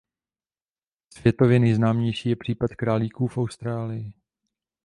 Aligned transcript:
Světově 1.13 1.59
nejznámější 1.59 2.29
je 2.29 2.35
případ 2.35 2.75
králíků 2.75 3.27
v 3.27 3.37
Austrálii. 3.37 4.13